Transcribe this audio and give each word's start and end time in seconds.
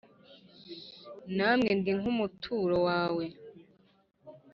Namwe 1.35 1.71
ndi 1.79 1.91
nk'umuturo 1.99 2.75
wawe 2.87 3.25